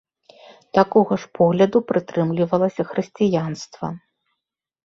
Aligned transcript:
Такога 0.77 1.13
ж 1.25 1.29
погляду 1.39 1.77
прытрымлівалася 1.91 2.83
хрысціянства. 2.95 3.87